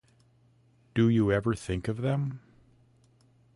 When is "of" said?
1.87-1.97